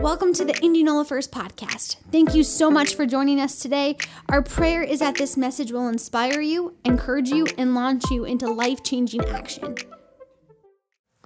[0.00, 1.96] Welcome to the Indianola First podcast.
[2.10, 3.98] Thank you so much for joining us today.
[4.30, 8.50] Our prayer is that this message will inspire you, encourage you, and launch you into
[8.50, 9.76] life changing action.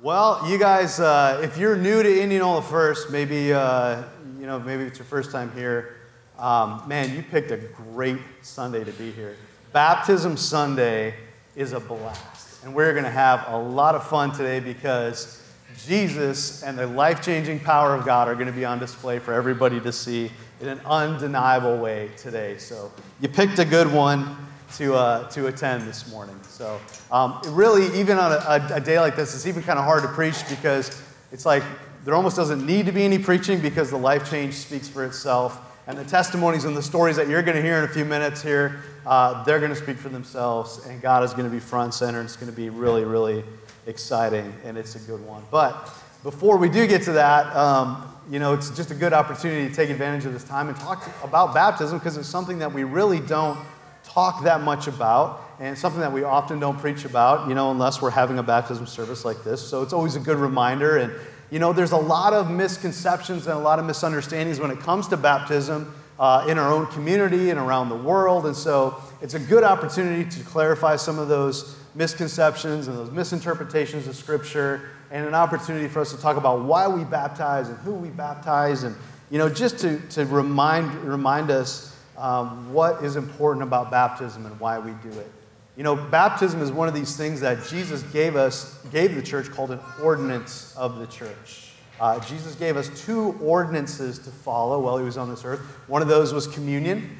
[0.03, 4.03] Well, you guys, uh, if you're new to Indianola First, maybe uh,
[4.41, 5.95] you know maybe it's your first time here.
[6.37, 9.37] Um, man, you picked a great Sunday to be here.
[9.73, 11.15] Baptism Sunday
[11.55, 15.44] is a blast, and we're going to have a lot of fun today because
[15.87, 19.33] Jesus and the life changing power of God are going to be on display for
[19.33, 22.59] everybody to see in an undeniable way today.
[22.59, 24.37] So you picked a good one
[24.77, 26.39] to, uh, to attend this morning.
[26.49, 26.81] So,
[27.13, 30.09] um, really, even on a, a, day like this, it's even kind of hard to
[30.09, 31.01] preach because
[31.33, 31.63] it's like
[32.05, 35.61] there almost doesn't need to be any preaching because the life change speaks for itself.
[35.87, 38.43] And the testimonies and the stories that you're going to hear in a few minutes
[38.43, 41.85] here, uh, they're going to speak for themselves, and God is going to be front
[41.85, 42.23] and center.
[42.23, 43.45] It's going to be really, really
[43.87, 45.43] exciting, and it's a good one.
[45.51, 45.91] But
[46.23, 49.75] before we do get to that, um, you know, it's just a good opportunity to
[49.75, 53.21] take advantage of this time and talk about baptism because it's something that we really
[53.21, 53.59] don't
[54.03, 58.01] talk that much about and something that we often don't preach about, you know, unless
[58.01, 59.61] we're having a baptism service like this.
[59.61, 60.97] So it's always a good reminder.
[60.97, 61.13] And,
[61.51, 65.09] you know, there's a lot of misconceptions and a lot of misunderstandings when it comes
[65.09, 68.47] to baptism uh, in our own community and around the world.
[68.47, 74.07] And so it's a good opportunity to clarify some of those misconceptions and those misinterpretations
[74.07, 77.93] of Scripture, and an opportunity for us to talk about why we baptize and who
[77.93, 78.97] we baptize, and
[79.31, 84.59] you know, just to, to remind, remind us um, what is important about baptism and
[84.59, 85.31] why we do it.
[85.77, 89.51] You know, baptism is one of these things that Jesus gave us, gave the church
[89.51, 91.71] called an ordinance of the church.
[92.05, 95.61] Uh, Jesus gave us two ordinances to follow while he was on this earth.
[95.87, 97.17] One of those was communion,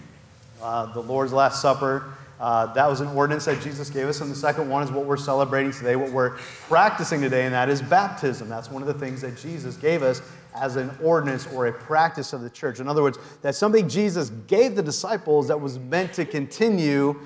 [0.61, 2.13] uh, the Lord's Last Supper.
[2.39, 4.21] Uh, that was an ordinance that Jesus gave us.
[4.21, 6.37] And the second one is what we're celebrating today, what we're
[6.69, 8.51] practicing today, and that is baptism.
[8.51, 10.21] That's one of the things that Jesus gave us
[10.55, 12.79] as an ordinance or a practice of the church.
[12.79, 17.19] In other words, that's something Jesus gave the disciples that was meant to continue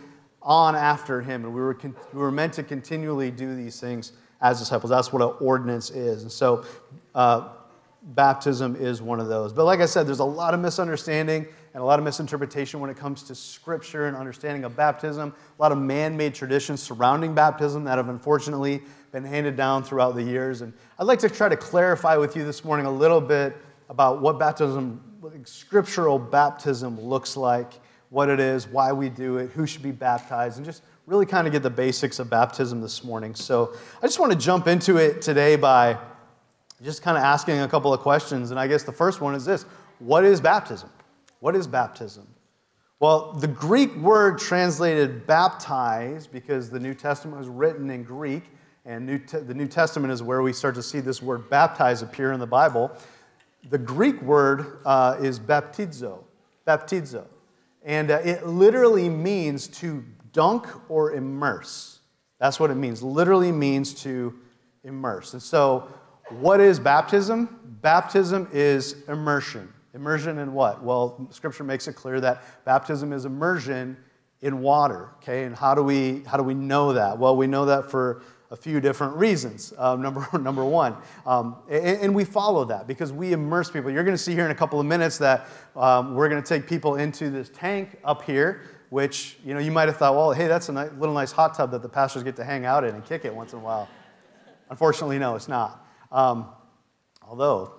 [0.43, 1.45] on after him.
[1.45, 4.91] And we were, con- we were meant to continually do these things as disciples.
[4.91, 6.23] That's what an ordinance is.
[6.23, 6.65] And so,
[7.15, 7.49] uh,
[8.03, 9.53] baptism is one of those.
[9.53, 12.91] But like I said, there's a lot of misunderstanding and a lot of misinterpretation when
[12.91, 15.35] it comes to scripture and understanding of baptism.
[15.59, 18.83] A lot of man made traditions surrounding baptism that have unfortunately
[19.13, 20.63] been handed down throughout the years.
[20.63, 23.57] And I'd like to try to clarify with you this morning a little bit
[23.89, 27.73] about what baptism, what scriptural baptism looks like,
[28.11, 31.47] what it is, why we do it, who should be baptized, and just really kind
[31.47, 33.35] of get the basics of baptism this morning.
[33.35, 35.99] So I just want to jump into it today by
[36.83, 38.51] just kind of asking a couple of questions.
[38.51, 39.65] And I guess the first one is this
[39.99, 40.91] What is baptism?
[41.41, 42.27] What is baptism?
[43.01, 48.45] Well, the Greek word translated baptize, because the New Testament was written in Greek,
[48.85, 52.03] and New Te- the New Testament is where we start to see this word baptize
[52.03, 52.91] appear in the Bible.
[53.71, 56.25] The Greek word uh, is baptizo,
[56.67, 57.27] baptizo.
[57.85, 62.01] And uh, it literally means to dunk or immerse.
[62.39, 63.03] That's what it means.
[63.03, 64.39] Literally means to
[64.85, 65.33] immerse.
[65.33, 65.89] And so,
[66.31, 67.79] what is baptism?
[67.81, 69.73] Baptism is immersion.
[69.95, 70.83] Immersion in what?
[70.83, 73.97] Well, Scripture makes it clear that baptism is immersion
[74.43, 75.11] in water.
[75.17, 77.19] Okay, and how do we how do we know that?
[77.19, 79.75] Well, we know that for a few different reasons.
[79.77, 83.91] Um, number number one, um, and, and, we follow that because we immerse people.
[83.91, 86.49] You're going to see here in a couple of minutes that um, we're going to
[86.49, 88.63] take people into this tank up here.
[88.91, 91.55] Which you know you might have thought, well, hey, that's a nice, little nice hot
[91.55, 93.63] tub that the pastors get to hang out in and kick it once in a
[93.63, 93.87] while.
[94.71, 95.87] Unfortunately, no, it's not.
[96.11, 96.47] Um,
[97.23, 97.73] although.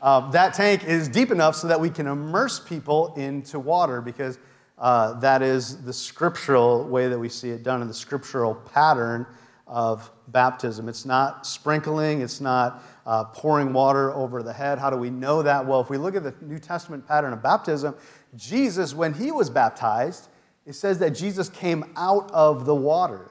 [0.00, 4.38] Uh, that tank is deep enough so that we can immerse people into water because
[4.78, 9.26] uh, that is the scriptural way that we see it done in the scriptural pattern
[9.66, 10.88] of baptism.
[10.88, 14.78] It's not sprinkling, it's not uh, pouring water over the head.
[14.78, 15.64] How do we know that?
[15.64, 17.94] Well, if we look at the New Testament pattern of baptism,
[18.36, 20.28] Jesus, when he was baptized,
[20.66, 23.30] it says that Jesus came out of the water.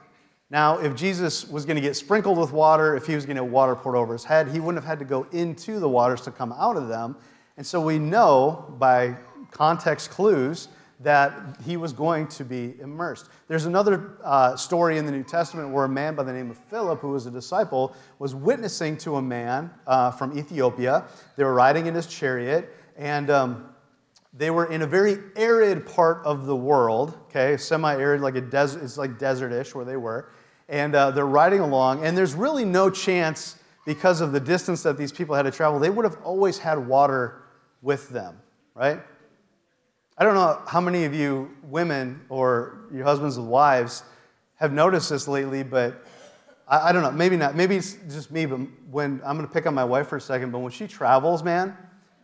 [0.50, 3.42] Now, if Jesus was going to get sprinkled with water, if he was going to
[3.42, 6.20] get water poured over his head, he wouldn't have had to go into the waters
[6.22, 7.16] to come out of them.
[7.56, 9.16] And so we know by
[9.50, 10.68] context clues
[11.00, 13.28] that he was going to be immersed.
[13.48, 16.56] There's another uh, story in the New Testament where a man by the name of
[16.56, 21.04] Philip, who was a disciple, was witnessing to a man uh, from Ethiopia.
[21.36, 23.74] They were riding in his chariot, and um,
[24.32, 28.82] they were in a very arid part of the world, okay, semi-arid, like a desert,
[28.82, 30.30] it's like desertish where they were
[30.68, 34.96] and uh, they're riding along, and there's really no chance because of the distance that
[34.96, 37.42] these people had to travel, they would have always had water
[37.82, 38.40] with them,
[38.74, 39.00] right?
[40.16, 44.04] I don't know how many of you women or your husbands and wives
[44.56, 46.06] have noticed this lately, but
[46.68, 47.56] I, I don't know, maybe not.
[47.56, 50.20] Maybe it's just me, but when I'm going to pick on my wife for a
[50.20, 51.76] second, but when she travels, man,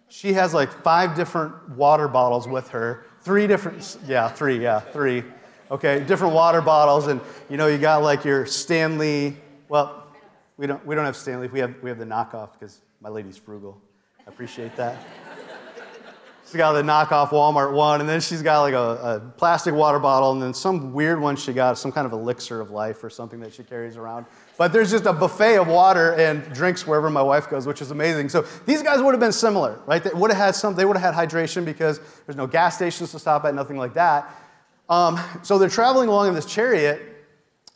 [0.08, 3.06] she has like five different water bottles with her.
[3.22, 5.25] Three different, yeah, three, yeah, three.
[5.70, 9.36] Okay, different water bottles, and you know, you got like your Stanley.
[9.69, 10.08] Well,
[10.56, 11.48] we don't, we don't have Stanley.
[11.48, 13.81] We have, we have the knockoff because my lady's frugal.
[14.26, 14.98] I appreciate that.
[16.50, 20.00] She's got the knockoff Walmart one, and then she's got like a, a, plastic water
[20.00, 23.08] bottle, and then some weird one she got, some kind of elixir of life or
[23.08, 24.26] something that she carries around.
[24.58, 27.93] But there's just a buffet of water and drinks wherever my wife goes, which is
[27.93, 28.31] amazing.
[28.31, 30.02] So these guys would have been similar, right?
[30.02, 30.75] They would have had some.
[30.75, 33.94] They would have had hydration because there's no gas stations to stop at, nothing like
[33.94, 34.29] that.
[34.88, 37.00] Um, so they're traveling along in this chariot.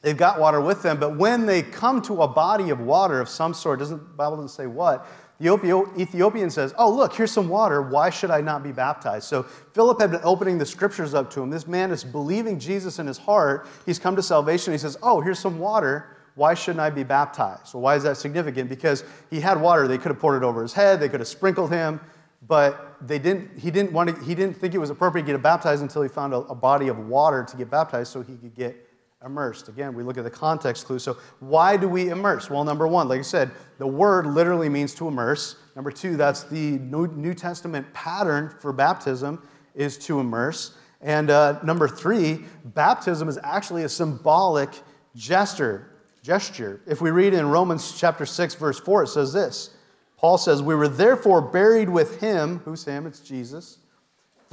[0.03, 3.29] They've got water with them, but when they come to a body of water of
[3.29, 5.07] some sort, doesn't Bible doesn't say what,
[5.41, 7.83] the Ethiopian says, Oh, look, here's some water.
[7.83, 9.25] Why should I not be baptized?
[9.25, 11.51] So Philip had been opening the scriptures up to him.
[11.51, 13.67] This man is believing Jesus in his heart.
[13.85, 14.73] He's come to salvation.
[14.73, 16.17] He says, Oh, here's some water.
[16.37, 17.75] Why shouldn't I be baptized?
[17.75, 18.69] Well, why is that significant?
[18.69, 19.87] Because he had water.
[19.87, 22.01] They could have poured it over his head, they could have sprinkled him,
[22.47, 25.43] but they didn't, he, didn't want to, he didn't think it was appropriate to get
[25.43, 28.55] baptized until he found a, a body of water to get baptized so he could
[28.55, 28.77] get
[29.25, 29.69] immersed.
[29.69, 30.99] Again, we look at the context clue.
[30.99, 32.51] So, why do we immerse?
[32.51, 35.57] Well, number one, like I said, the word literally means to immerse.
[35.75, 40.77] Number two, that's the New Testament pattern for baptism is to immerse.
[41.01, 44.71] And uh, number three, baptism is actually a symbolic
[45.17, 45.91] gesture.
[46.23, 46.81] Gesture.
[46.87, 49.71] If we read in Romans chapter 6, verse 4, it says this
[50.17, 52.61] Paul says, We were therefore buried with him.
[52.61, 53.07] Who's him?
[53.07, 53.79] It's Jesus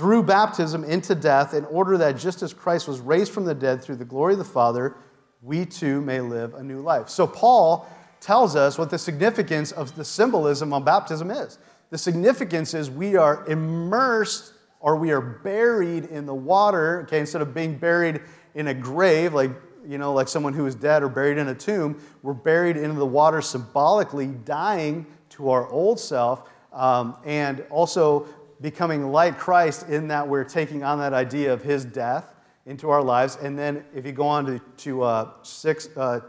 [0.01, 3.83] through baptism into death, in order that just as Christ was raised from the dead
[3.83, 4.95] through the glory of the Father,
[5.43, 7.07] we too may live a new life.
[7.07, 7.87] So, Paul
[8.21, 11.57] tells us what the significance of the symbolism on baptism is.
[11.89, 17.41] The significance is we are immersed or we are buried in the water, okay, instead
[17.41, 18.21] of being buried
[18.55, 19.51] in a grave, like,
[19.85, 22.95] you know, like someone who is dead or buried in a tomb, we're buried into
[22.95, 28.27] the water symbolically, dying to our old self, um, and also
[28.61, 32.33] becoming like Christ in that we're taking on that idea of his death
[32.65, 33.37] into our lives.
[33.41, 36.21] And then if you go on to, to uh, six, uh,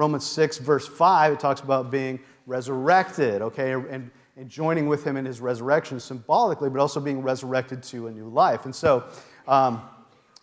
[0.00, 5.18] Romans 6, verse 5, it talks about being resurrected, okay, and, and joining with him
[5.18, 8.64] in his resurrection symbolically, but also being resurrected to a new life.
[8.64, 9.04] And so,
[9.46, 9.82] um,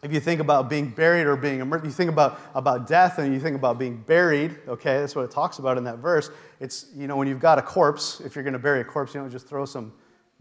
[0.03, 3.33] if you think about being buried or being immersed, you think about, about death and
[3.33, 6.29] you think about being buried, okay, that's what it talks about in that verse.
[6.59, 9.15] It's, you know, when you've got a corpse, if you're going to bury a corpse,
[9.15, 9.91] you don't just throw some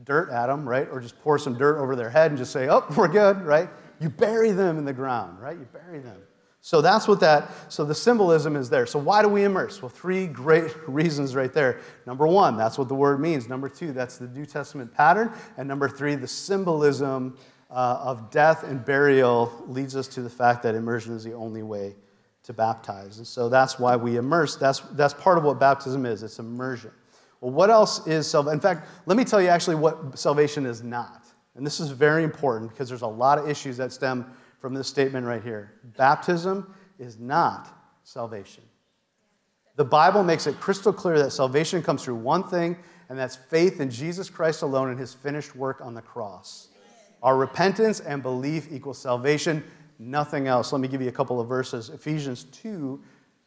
[0.05, 0.87] dirt at them, right?
[0.93, 3.71] Or just pour some dirt over their head and just say, oh, we're good, right?
[3.99, 5.57] You bury them in the ground, right?
[5.57, 6.21] You bury them.
[6.67, 8.87] So that's what that, so the symbolism is there.
[8.87, 9.81] So why do we immerse?
[9.81, 11.79] Well, three great reasons right there.
[12.07, 13.49] Number one, that's what the word means.
[13.49, 15.31] Number two, that's the New Testament pattern.
[15.59, 17.39] And number three, the symbolism
[17.71, 21.63] uh, of death and burial leads us to the fact that immersion is the only
[21.63, 21.95] way
[22.43, 23.19] to baptize.
[23.19, 24.57] And so that's why we immerse.
[24.57, 26.91] That's, that's part of what baptism is it's immersion.
[27.41, 28.55] Well, what else is salvation?
[28.55, 31.27] In fact, let me tell you actually what salvation is not.
[31.55, 34.27] And this is very important because there's a lot of issues that stem
[34.61, 35.73] from this statement right here.
[35.97, 37.69] Baptism is not
[38.05, 38.63] salvation.
[39.77, 42.77] The Bible makes it crystal clear that salvation comes through one thing,
[43.09, 46.69] and that's faith in Jesus Christ alone and his finished work on the cross.
[47.23, 49.63] Our repentance and belief equals salvation,
[49.99, 50.73] nothing else.
[50.73, 51.91] Let me give you a couple of verses.
[51.91, 53.01] Ephesians 2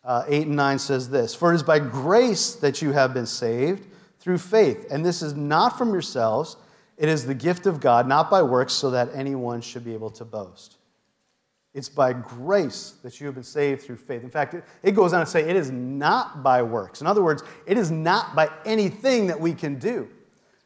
[0.03, 3.25] uh, 8 and 9 says this For it is by grace that you have been
[3.25, 3.88] saved
[4.19, 6.57] through faith, and this is not from yourselves,
[6.98, 10.10] it is the gift of God, not by works, so that anyone should be able
[10.12, 10.78] to boast.
[11.73, 14.23] It's by grace that you have been saved through faith.
[14.23, 17.01] In fact, it goes on to say it is not by works.
[17.01, 20.09] In other words, it is not by anything that we can do.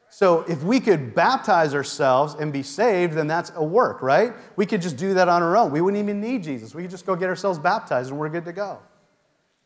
[0.08, 4.32] So if we could baptize ourselves and be saved, then that's a work, right?
[4.56, 5.72] We could just do that on our own.
[5.72, 6.74] We wouldn't even need Jesus.
[6.74, 8.78] We could just go get ourselves baptized and we're good to go.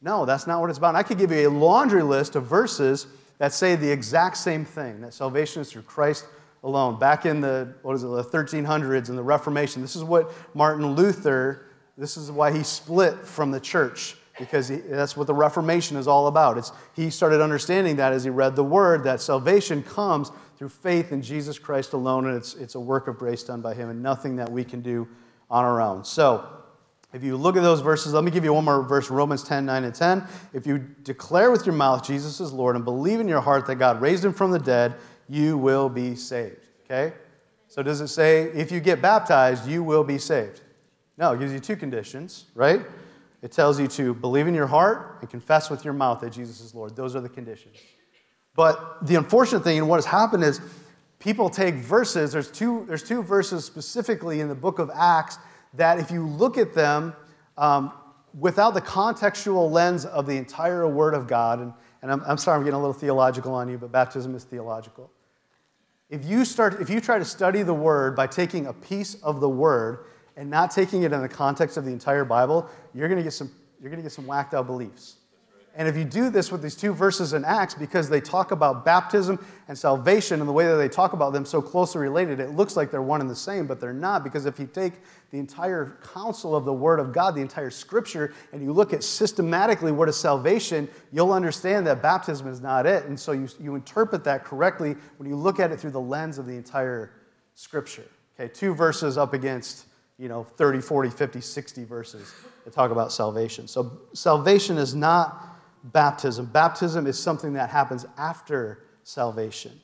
[0.01, 0.95] No, that's not what it's about.
[0.95, 3.07] I could give you a laundry list of verses
[3.39, 6.27] that say the exact same thing that salvation is through Christ
[6.65, 6.99] alone.
[6.99, 10.95] Back in the, what is it, the 1300s and the Reformation, this is what Martin
[10.95, 15.97] Luther, this is why he split from the church because he, that's what the Reformation
[15.97, 16.59] is all about.
[16.59, 21.13] It's, he started understanding that as he read the word that salvation comes through faith
[21.13, 24.03] in Jesus Christ alone, and it's, it's a work of grace done by him and
[24.03, 25.09] nothing that we can do
[25.51, 26.05] on our own.
[26.05, 26.47] So,
[27.15, 29.65] if you look at those verses, let me give you one more verse Romans 10
[29.65, 30.25] 9 and 10.
[30.53, 33.77] If you declare with your mouth Jesus is Lord and believe in your heart that
[33.77, 34.95] God raised him from the dead,
[35.29, 36.67] you will be saved.
[36.85, 37.15] Okay?
[37.69, 40.63] So, does it say if you get baptized, you will be saved?
[41.19, 42.81] No, it gives you two conditions, right?
[43.43, 46.61] It tells you to believe in your heart and confess with your mouth that Jesus
[46.61, 46.97] is Lord.
[46.97, 47.77] Those are the conditions.
[48.55, 50.61] But the unfortunate thing and what has happened is
[51.19, 55.39] people take verses, there's two, there's two verses specifically in the book of Acts
[55.75, 57.15] that if you look at them,
[57.57, 57.93] um,
[58.39, 62.57] without the contextual lens of the entire Word of God, and, and I'm, I'm sorry
[62.57, 65.11] I'm getting a little theological on you, but baptism is theological.
[66.11, 69.41] If you, start, if you try to study the Word by taking a piece of
[69.41, 73.19] the Word and not taking it in the context of the entire Bible, you're going
[73.19, 73.51] to get some,
[73.81, 75.17] you're going to get some whacked out beliefs.
[75.79, 78.85] And if you do this with these two verses in Acts, because they talk about
[78.85, 82.51] baptism and salvation and the way that they talk about them so closely related, it
[82.51, 84.25] looks like they're one and the same, but they're not.
[84.25, 84.95] Because if you take
[85.31, 89.05] the entire counsel of the Word of God, the entire Scripture, and you look at
[89.05, 93.05] systematically what is salvation, you'll understand that baptism is not it.
[93.05, 96.39] And so you, you interpret that correctly when you look at it through the lens
[96.39, 97.13] of the entire
[97.55, 98.05] Scripture.
[98.35, 99.87] Okay, two verses up against,
[100.19, 103.69] you know, 30, 40, 50, 60 verses that talk about salvation.
[103.69, 105.55] So salvation is not
[105.85, 106.47] baptism.
[106.47, 109.81] Baptism is something that happens after salvation.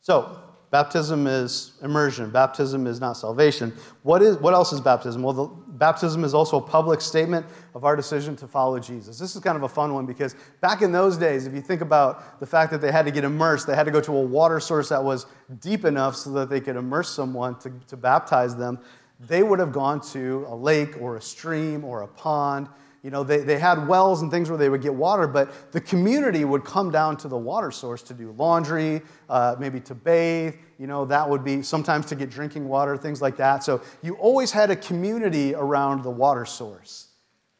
[0.00, 0.40] So,
[0.70, 2.30] baptism is immersion.
[2.30, 3.72] Baptism is not salvation.
[4.02, 5.22] What, is, what else is baptism?
[5.22, 5.46] Well, the,
[5.78, 9.18] baptism is also a public statement of our decision to follow Jesus.
[9.18, 11.80] This is kind of a fun one because back in those days, if you think
[11.80, 14.22] about the fact that they had to get immersed, they had to go to a
[14.22, 15.26] water source that was
[15.60, 18.78] deep enough so that they could immerse someone to, to baptize them,
[19.20, 22.68] they would have gone to a lake or a stream or a pond
[23.02, 25.80] you know, they, they had wells and things where they would get water, but the
[25.80, 30.54] community would come down to the water source to do laundry, uh, maybe to bathe.
[30.78, 33.62] You know, that would be sometimes to get drinking water, things like that.
[33.62, 37.08] So you always had a community around the water source.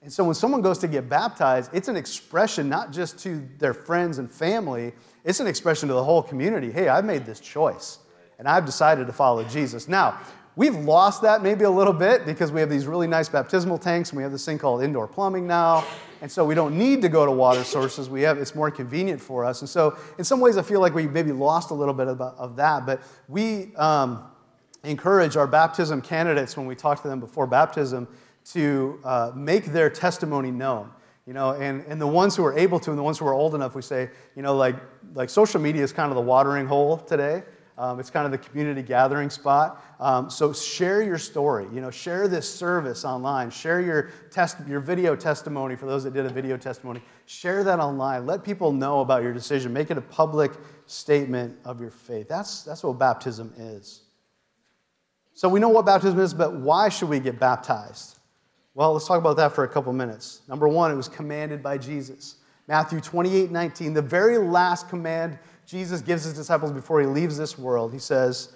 [0.03, 3.75] And so when someone goes to get baptized, it's an expression not just to their
[3.75, 4.93] friends and family,
[5.25, 6.71] it's an expression to the whole community.
[6.71, 7.99] Hey, I've made this choice
[8.39, 9.89] and I've decided to follow Jesus.
[9.89, 10.21] Now,
[10.59, 14.11] We've lost that maybe a little bit because we have these really nice baptismal tanks
[14.11, 15.85] and we have this thing called indoor plumbing now.
[16.21, 18.11] And so we don't need to go to water sources.
[18.11, 19.61] We have, it's more convenient for us.
[19.61, 22.21] And so, in some ways, I feel like we maybe lost a little bit of,
[22.21, 22.87] of that.
[22.87, 24.25] But we um,
[24.83, 28.09] encourage our baptism candidates when we talk to them before baptism
[28.47, 30.91] to uh, make their testimony known.
[31.25, 33.33] You know, and, and the ones who are able to and the ones who are
[33.33, 34.75] old enough, we say, you know, like,
[35.15, 37.45] like social media is kind of the watering hole today.
[37.79, 39.85] Um, it's kind of the community gathering spot.
[40.01, 41.65] Um, so share your story.
[41.73, 43.51] You know, share this service online.
[43.51, 47.01] Share your test, your video testimony for those that did a video testimony.
[47.27, 48.27] Share that online.
[48.27, 49.73] Let people know about your decision.
[49.73, 50.51] Make it a public
[50.87, 52.29] statement of your faith.
[52.29, 54.03] That's, that's what baptism is.
[55.35, 58.19] So we know what baptism is, but why should we get baptized?
[58.75, 60.41] Well, let's talk about that for a couple minutes.
[60.49, 62.39] Number one, it was commanded by Jesus.
[62.67, 67.59] Matthew 28 19, the very last command Jesus gives his disciples before he leaves this
[67.59, 67.93] world.
[67.93, 68.55] He says,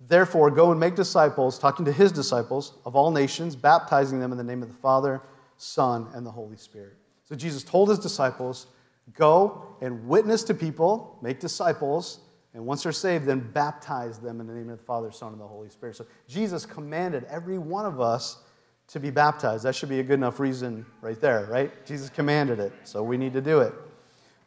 [0.00, 4.38] Therefore, go and make disciples, talking to his disciples of all nations, baptizing them in
[4.38, 5.22] the name of the Father,
[5.58, 6.96] Son, and the Holy Spirit.
[7.22, 8.66] So Jesus told his disciples,
[9.14, 12.18] Go and witness to people, make disciples,
[12.52, 15.40] and once they're saved, then baptize them in the name of the Father, Son, and
[15.40, 15.94] the Holy Spirit.
[15.94, 18.42] So Jesus commanded every one of us
[18.88, 19.64] to be baptized.
[19.64, 21.86] That should be a good enough reason right there, right?
[21.86, 23.72] Jesus commanded it, so we need to do it.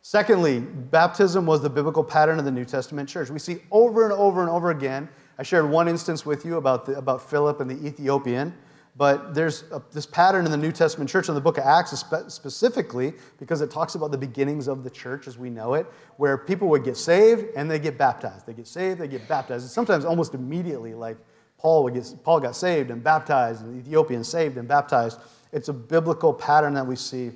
[0.05, 3.29] Secondly, baptism was the biblical pattern of the New Testament church.
[3.29, 5.07] We see over and over and over again.
[5.39, 8.53] I shared one instance with you about, the, about Philip and the Ethiopian,
[8.98, 12.03] but there's a, this pattern in the New Testament church, in the book of Acts
[12.27, 16.38] specifically, because it talks about the beginnings of the church as we know it, where
[16.38, 18.45] people would get saved and they get baptized.
[18.45, 19.63] They get saved, they get baptized.
[19.63, 21.15] And sometimes almost immediately, like
[21.57, 25.17] Paul, would get, Paul got saved and baptized, and the Ethiopian saved and baptized.
[25.53, 27.31] It's a biblical pattern that we see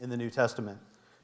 [0.00, 0.78] in the New Testament.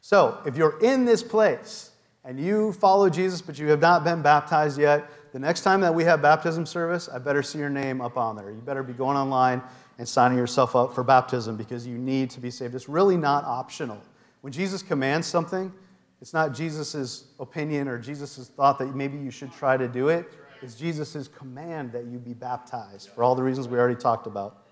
[0.06, 1.90] So, if you're in this place
[2.24, 5.92] and you follow Jesus, but you have not been baptized yet, the next time that
[5.92, 8.52] we have baptism service, I better see your name up on there.
[8.52, 9.60] You better be going online
[9.98, 12.76] and signing yourself up for baptism because you need to be saved.
[12.76, 14.00] It's really not optional.
[14.42, 15.72] When Jesus commands something,
[16.20, 20.28] it's not Jesus' opinion or Jesus' thought that maybe you should try to do it.
[20.62, 24.66] It's Jesus' command that you be baptized for all the reasons we already talked about.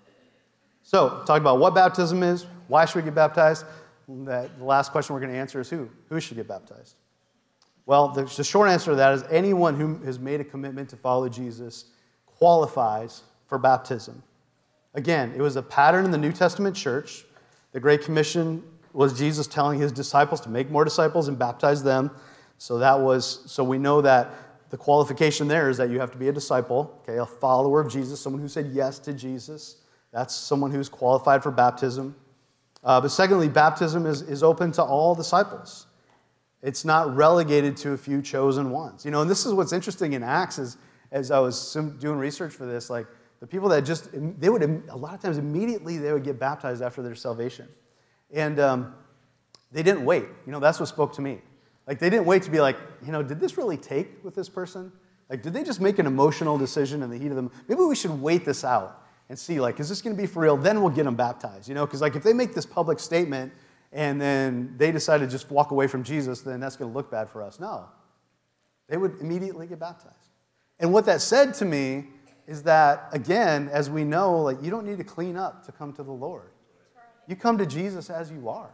[0.81, 3.65] So, talk about what baptism is, why should we get baptized?
[4.07, 5.89] That the last question we're going to answer is who?
[6.09, 6.95] Who should get baptized?
[7.85, 10.95] Well, the, the short answer to that is anyone who has made a commitment to
[10.95, 11.85] follow Jesus
[12.25, 14.21] qualifies for baptism.
[14.93, 17.25] Again, it was a pattern in the New Testament church.
[17.73, 22.09] The Great Commission was Jesus telling his disciples to make more disciples and baptize them.
[22.57, 24.31] So that was so we know that
[24.69, 27.91] the qualification there is that you have to be a disciple, okay, a follower of
[27.91, 29.77] Jesus, someone who said yes to Jesus.
[30.11, 32.15] That's someone who's qualified for baptism.
[32.85, 35.87] Uh, but secondly, baptism is, is open to all disciples.
[36.61, 39.03] It's not relegated to a few chosen ones.
[39.03, 40.77] You know, and this is what's interesting in Acts is,
[41.11, 43.07] as I was doing research for this, like
[43.39, 46.83] the people that just, they would, a lot of times immediately they would get baptized
[46.83, 47.67] after their salvation.
[48.31, 48.93] And um,
[49.71, 50.25] they didn't wait.
[50.45, 51.41] You know, that's what spoke to me.
[51.87, 54.49] Like they didn't wait to be like, you know, did this really take with this
[54.49, 54.91] person?
[55.29, 57.51] Like, did they just make an emotional decision in the heat of them?
[57.67, 60.43] Maybe we should wait this out and see, like, is this going to be for
[60.43, 60.57] real?
[60.57, 61.85] Then we'll get them baptized, you know?
[61.85, 63.51] Because, like, if they make this public statement
[63.91, 67.09] and then they decide to just walk away from Jesus, then that's going to look
[67.09, 67.59] bad for us.
[67.59, 67.85] No.
[68.87, 70.15] They would immediately get baptized.
[70.79, 72.05] And what that said to me
[72.47, 75.91] is that, again, as we know, like, you don't need to clean up to come
[75.93, 76.51] to the Lord.
[77.27, 78.69] You come to Jesus as you are.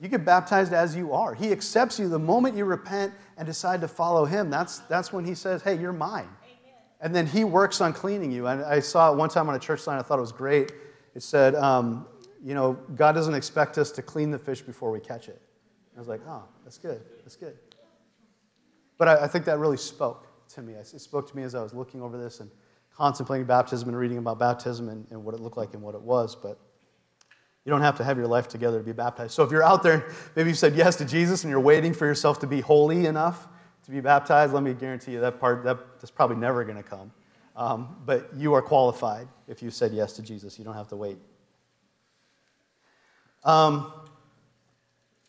[0.00, 1.34] You get baptized as you are.
[1.34, 4.48] He accepts you the moment you repent and decide to follow Him.
[4.48, 6.28] That's, that's when He says, Hey, you're mine.
[7.00, 8.46] And then He works on cleaning you.
[8.46, 10.72] And I saw it one time on a church sign, I thought it was great.
[11.14, 12.06] It said, um,
[12.44, 15.40] You know, God doesn't expect us to clean the fish before we catch it.
[15.96, 17.02] I was like, Oh, that's good.
[17.22, 17.56] That's good.
[18.98, 20.74] But I, I think that really spoke to me.
[20.74, 22.50] It spoke to me as I was looking over this and
[22.94, 26.02] contemplating baptism and reading about baptism and, and what it looked like and what it
[26.02, 26.36] was.
[26.36, 26.58] But
[27.64, 29.32] you don't have to have your life together to be baptized.
[29.32, 32.06] So if you're out there, maybe you said yes to Jesus and you're waiting for
[32.06, 33.48] yourself to be holy enough
[33.90, 36.82] to be baptized, let me guarantee you that part that, that's probably never going to
[36.82, 37.12] come.
[37.56, 40.58] Um, but you are qualified if you said yes to Jesus.
[40.58, 41.18] You don't have to wait.
[43.44, 43.92] Um,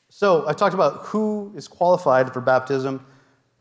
[0.10, 3.06] so I talked about who is qualified for baptism.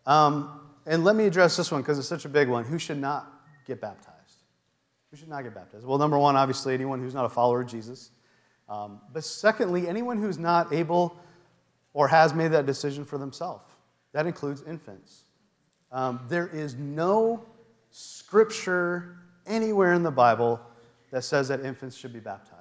[0.07, 2.64] Um, and let me address this one because it's such a big one.
[2.64, 3.33] Who should not
[3.66, 4.42] get baptized?
[5.11, 5.87] Who should not get baptized?
[5.87, 8.11] Well, number one, obviously, anyone who's not a follower of Jesus.
[8.69, 11.16] Um, but secondly, anyone who's not able
[11.92, 13.64] or has made that decision for themselves.
[14.12, 15.22] That includes infants.
[15.92, 17.44] Um, there is no
[17.90, 20.60] scripture anywhere in the Bible
[21.10, 22.56] that says that infants should be baptized.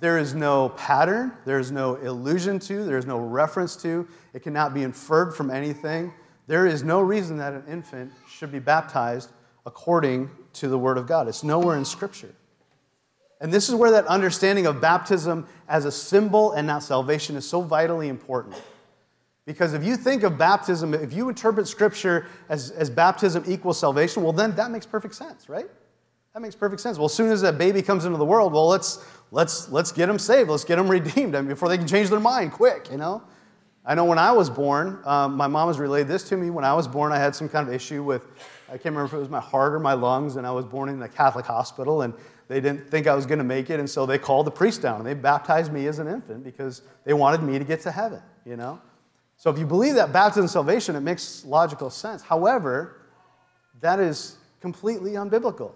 [0.00, 4.42] There is no pattern, there is no allusion to, there is no reference to, it
[4.42, 6.12] cannot be inferred from anything.
[6.46, 9.30] There is no reason that an infant should be baptized
[9.66, 11.28] according to the Word of God.
[11.28, 12.32] It's nowhere in Scripture.
[13.40, 17.46] And this is where that understanding of baptism as a symbol and not salvation is
[17.46, 18.56] so vitally important.
[19.48, 24.22] Because if you think of baptism, if you interpret Scripture as, as baptism equals salvation,
[24.22, 25.64] well, then that makes perfect sense, right?
[26.34, 26.98] That makes perfect sense.
[26.98, 30.04] Well, as soon as that baby comes into the world, well, let's, let's, let's get
[30.04, 30.50] them saved.
[30.50, 33.22] Let's get them redeemed I mean, before they can change their mind quick, you know?
[33.86, 36.50] I know when I was born, um, my mom has relayed this to me.
[36.50, 38.26] When I was born, I had some kind of issue with,
[38.68, 40.90] I can't remember if it was my heart or my lungs, and I was born
[40.90, 42.12] in a Catholic hospital, and
[42.48, 44.82] they didn't think I was going to make it, and so they called the priest
[44.82, 47.90] down and they baptized me as an infant because they wanted me to get to
[47.90, 48.78] heaven, you know?
[49.38, 52.22] So if you believe that baptism is salvation, it makes logical sense.
[52.22, 53.02] However,
[53.80, 55.72] that is completely unbiblical.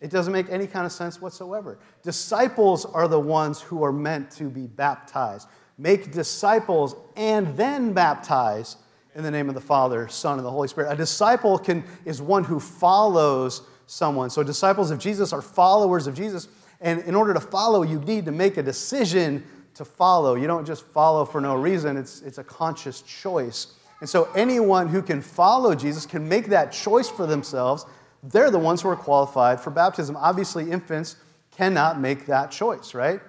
[0.00, 1.78] It doesn't make any kind of sense whatsoever.
[2.02, 5.48] Disciples are the ones who are meant to be baptized.
[5.78, 8.76] Make disciples and then baptize
[9.14, 10.92] in the name of the Father, Son, and the Holy Spirit.
[10.92, 14.28] A disciple can, is one who follows someone.
[14.28, 16.48] So, disciples of Jesus are followers of Jesus.
[16.80, 19.44] And in order to follow, you need to make a decision
[19.78, 20.34] to follow.
[20.34, 23.68] You don't just follow for no reason, it's, it's a conscious choice.
[24.00, 27.86] And so, anyone who can follow Jesus can make that choice for themselves.
[28.22, 30.16] They're the ones who are qualified for baptism.
[30.16, 31.16] Obviously, infants
[31.52, 33.20] cannot make that choice, right?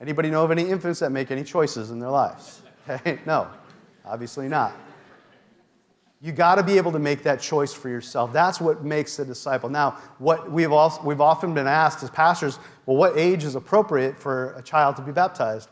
[0.00, 2.62] Anybody know of any infants that make any choices in their lives?
[2.88, 3.48] Okay, no,
[4.04, 4.72] obviously not.
[6.22, 8.32] You got to be able to make that choice for yourself.
[8.32, 9.68] That's what makes a disciple.
[9.68, 14.16] Now, what we've, also, we've often been asked as pastors, well, what age is appropriate
[14.16, 15.68] for a child to be baptized?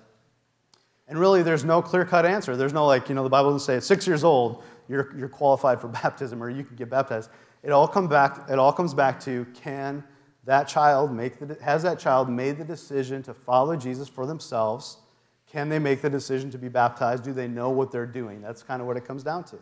[1.07, 2.57] And really, there's no clear cut answer.
[2.57, 5.29] There's no, like, you know, the Bible doesn't say at six years old, you're, you're
[5.29, 7.31] qualified for baptism or you can get baptized.
[7.63, 10.05] It all, come back, it all comes back to can
[10.45, 14.99] that child make the, has that child made the decision to follow Jesus for themselves?
[15.47, 17.25] Can they make the decision to be baptized?
[17.25, 18.43] Do they know what they're doing?
[18.43, 19.59] That's kind of what it comes down to.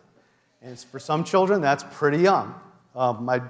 [0.61, 2.55] And for some children, that's pretty young.
[2.95, 3.41] Um, my,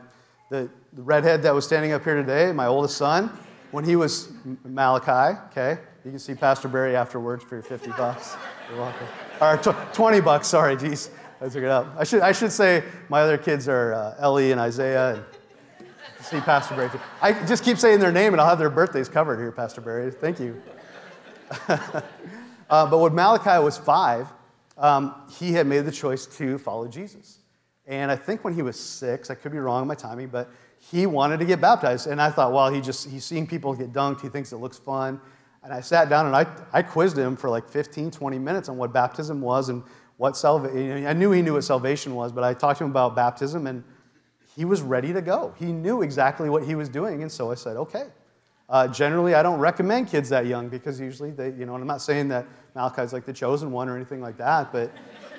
[0.50, 3.32] the, the redhead that was standing up here today, my oldest son,
[3.72, 4.32] when he was
[4.64, 8.36] Malachi, okay, you can see Pastor Barry afterwards for your 50 bucks.
[8.70, 9.08] You're welcome.
[9.40, 11.10] Or tw- 20 bucks, sorry, geez.
[11.40, 11.88] I took it up.
[11.98, 15.16] I should, I should say my other kids are uh, Ellie and Isaiah.
[15.80, 15.86] And
[16.24, 16.90] see Pastor Barry.
[17.22, 20.12] I just keep saying their name and I'll have their birthdays covered here, Pastor Barry.
[20.12, 20.62] Thank you.
[21.68, 22.02] uh,
[22.70, 24.28] but when Malachi was five,
[24.78, 27.40] um, he had made the choice to follow Jesus.
[27.86, 30.50] And I think when he was six, I could be wrong on my timing, but
[30.80, 32.08] he wanted to get baptized.
[32.08, 34.22] And I thought, well, he just, he's seeing people get dunked.
[34.22, 35.20] He thinks it looks fun.
[35.64, 38.78] And I sat down and I, I quizzed him for like 15, 20 minutes on
[38.78, 39.84] what baptism was and
[40.18, 41.06] what salvation.
[41.06, 43.84] I knew he knew what salvation was, but I talked to him about baptism and
[44.56, 45.54] he was ready to go.
[45.58, 47.22] He knew exactly what he was doing.
[47.22, 48.06] And so I said, okay.
[48.70, 51.88] Uh, generally, I don't recommend kids that young because usually they, you know, and I'm
[51.88, 52.46] not saying that
[52.76, 54.92] Malachi's like the chosen one or anything like that, but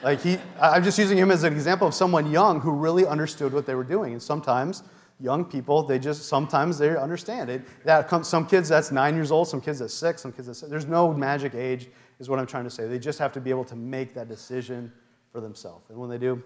[0.02, 3.52] like he, I'm just using him as an example of someone young who really understood
[3.52, 4.12] what they were doing.
[4.12, 4.82] And sometimes
[5.20, 7.62] young people, they just, sometimes they understand it.
[7.84, 10.60] That comes, some kids that's nine years old, some kids that's six, some kids that's,
[10.62, 12.86] there's no magic age is what I'm trying to say.
[12.86, 14.92] They just have to be able to make that decision
[15.32, 15.90] for themselves.
[15.90, 16.42] And when they do,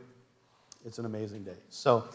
[0.84, 1.56] it's an amazing day.
[1.68, 2.08] So,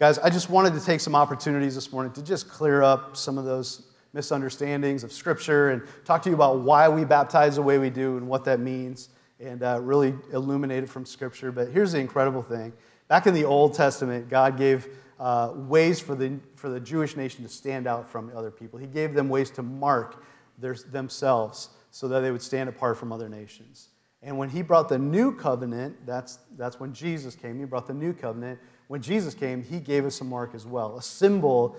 [0.00, 3.36] Guys, I just wanted to take some opportunities this morning to just clear up some
[3.36, 3.82] of those
[4.14, 8.16] misunderstandings of Scripture and talk to you about why we baptize the way we do
[8.16, 9.10] and what that means
[9.40, 11.52] and uh, really illuminate it from Scripture.
[11.52, 12.72] But here's the incredible thing
[13.08, 14.88] back in the Old Testament, God gave
[15.20, 18.86] uh, ways for the, for the Jewish nation to stand out from other people, He
[18.86, 20.24] gave them ways to mark
[20.58, 23.88] their, themselves so that they would stand apart from other nations.
[24.22, 27.94] And when he brought the new covenant, that's, that's when Jesus came, he brought the
[27.94, 28.58] new covenant.
[28.88, 31.76] When Jesus came, he gave us a mark as well, a symbol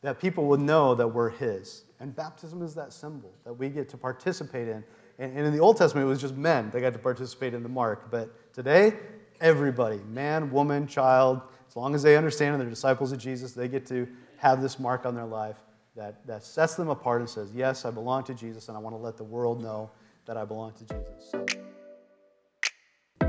[0.00, 1.84] that people would know that we're his.
[2.00, 4.84] And baptism is that symbol that we get to participate in.
[5.18, 7.62] And, and in the Old Testament, it was just men that got to participate in
[7.62, 8.10] the mark.
[8.10, 8.94] But today,
[9.40, 11.42] everybody, man, woman, child,
[11.74, 14.06] as long as they understand and they're disciples of Jesus, they get to
[14.36, 15.56] have this mark on their life
[15.96, 18.94] that, that sets them apart and says, Yes, I belong to Jesus, and I want
[18.94, 19.90] to let the world know
[20.26, 21.32] that I belong to Jesus.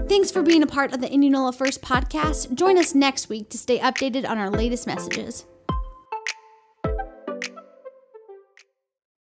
[0.08, 2.54] Thanks for being a part of the Indianola First podcast.
[2.54, 5.46] Join us next week to stay updated on our latest messages.